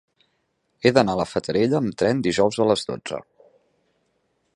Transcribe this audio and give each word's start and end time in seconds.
He 0.87 0.91
d'anar 0.97 1.13
a 1.17 1.19
la 1.19 1.27
Fatarella 1.33 1.77
amb 1.81 1.95
tren 2.03 2.23
dijous 2.29 2.59
a 2.65 2.67
les 2.71 2.87
dotze. 2.93 3.21